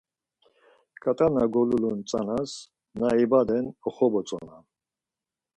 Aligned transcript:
ǩat̆a 1.01 1.27
golulun 1.53 1.99
tzanas 2.07 2.51
na 2.99 3.07
ibaden 3.23 3.65
oxobotzonam. 3.87 4.65